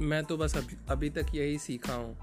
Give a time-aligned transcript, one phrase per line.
[0.00, 2.16] मैं तो बस अभी अभी तक यही सीखा हूँ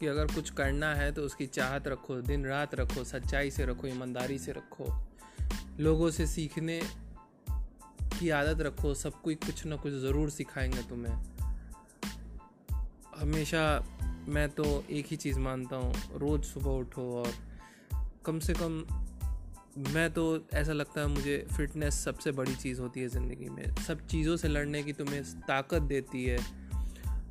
[0.00, 3.86] कि अगर कुछ करना है तो उसकी चाहत रखो, दिन रात रखो, सच्चाई से रखो,
[3.86, 5.06] ईमानदारी से रखो।
[5.80, 6.82] लोगों से सीखने
[8.02, 11.14] की आदत रखो, सब कोई कुछ ना कुछ ज़रूर सिखाएँगे तुम्हें।
[13.16, 13.84] हमेशा
[14.28, 17.32] मैं तो एक ही चीज़ मानता हूँ, रोज़ सुबह उठो और
[18.26, 18.84] कम से कम
[19.78, 24.06] मैं तो ऐसा लगता है मुझे फिटनेस सबसे बड़ी चीज़ होती है ज़िंदगी में। सब
[24.06, 26.59] चीज़ों से लड़ने की तुम्हें ताकत देती है।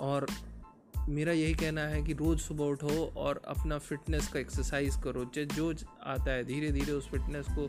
[0.00, 0.26] और
[1.08, 5.72] मेरा यही कहना है कि रोज़ सुबह उठो और अपना फिटनेस का एक्सरसाइज करो। जो
[6.04, 7.68] आता है धीरे धीरे उस फिटनेस को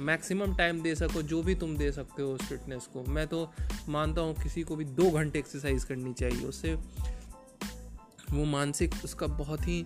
[0.00, 3.50] मैक्सिमम टाइम दे सको, जो भी तुम दे सकते हो उस फिटनेस को। मैं तो
[3.88, 6.74] मानता हूँ किसी को भी दो घंटे एक्सरसाइज करनी चाहिए, उससे
[8.30, 9.84] वो मानसिक, उसका बहुत ही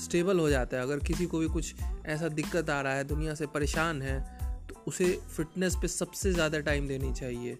[0.00, 1.74] स्टेबल हो जाता है। अगर किसी को भी कुछ
[2.06, 4.20] ऐसा दिक्कत आ रहा है, दुनिया से परेशान है
[4.68, 7.58] तो उसे फिटनेस पे सबसे ज़्यादा टाइम देनी चाहिए।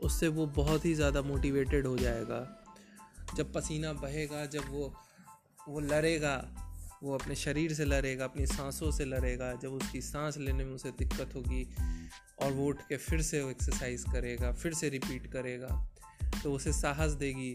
[0.00, 2.40] उससे वो बहुत ही ज़्यादा मोटिवेटेड हो जाएगा।
[3.36, 4.94] जब पसीना बहेगा, जब वो
[5.68, 6.36] वो लड़ेगा,
[7.02, 10.90] वो अपने शरीर से लड़ेगा, अपनी सांसों से लड़ेगा, जब उसकी सांस लेने में उसे
[10.90, 11.62] दिक्कत होगी
[12.42, 15.86] और वो उठ के फिर से वो एक्सरसाइज करेगा, फिर से रिपीट करेगा
[16.42, 17.52] तो उसे साहस देगी,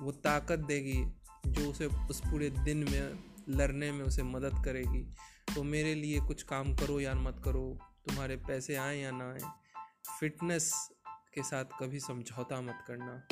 [0.00, 1.04] वो ताकत देगी
[1.46, 5.04] जो उसे उस पूरे दिन में, लड़ने में उसे मदद करेगी।
[5.54, 9.50] तो मेरे लिए कुछ काम करो या मत करो, तुम्हारे पैसे आए या ना आए
[10.20, 10.72] फिटनेस
[11.34, 13.22] के साथ कभी समझौता मत करना।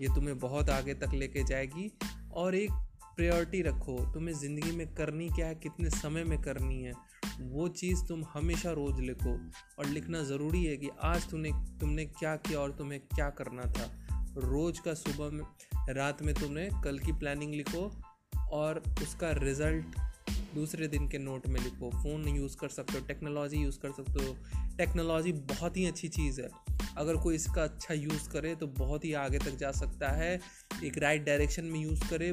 [0.00, 1.92] ये तुम्हें बहुत आगे तक लेके जाएगी
[2.32, 2.70] और एक
[3.16, 6.92] प्रायोरिटी रखो। तुम्हें ज़िंदगी में करनी क्या है, कितने समय में करनी है,
[7.40, 9.34] वो चीज़ तुम हमेशा रोज़ लिखो।
[9.78, 13.98] और लिखना ज़रूरी है कि आज तुमने तुमने क्या किया और तुम्हें क्या करना था।
[14.36, 15.44] रोज़ का सुबह में,
[15.94, 18.02] रात में तुमने कल की प्लानिंग लिखो
[18.52, 19.86] और उसका रिज़ल्ट
[20.54, 24.24] दूसरे दिन के नोट में लिखो। फ़ोन यूज़ कर सकते हो टेक्नोलॉजी यूज़ कर सकते
[24.24, 24.36] हो।
[24.76, 26.48] टेक्नोलॉजी बहुत ही अच्छी चीज़ है।
[26.98, 30.40] अगर कोई इसका अच्छा यूज़ करे तो बहुत ही आगे तक जा सकता है।
[30.84, 32.32] एक राइट डायरेक्शन में यूज़ करे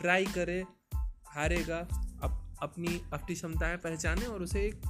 [0.00, 0.64] ट्राई करे
[1.26, 1.78] हारेगा
[2.22, 4.80] अप, अपनी अपनी क्षमताएँ पहचाने और उसे एक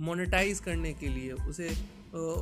[0.00, 1.68] मोनेटाइज करने के लिए उसे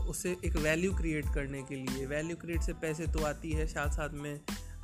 [0.09, 3.91] उसे एक वैल्यू क्रिएट करने के लिए। वैल्यू क्रिएट से पैसे तो आती है साथ
[3.91, 4.41] साथ में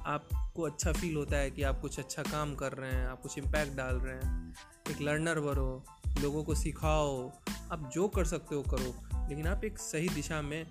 [0.06, 3.38] आपको अच्छा फील होता है कि आप कुछ अच्छा काम कर रहे हैं आप कुछ
[3.38, 4.54] इम्पैक्ट डाल रहे हैं।
[4.90, 5.84] एक लर्नर बनो
[6.20, 7.28] लोगों को सिखाओ
[7.72, 10.66] आप जो कर सकते हो करो। लेकिन आप एक सही दिशा में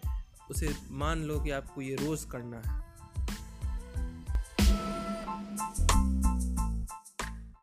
[0.52, 2.89] उसे मान लो कि आपको ये रोज़ करना है।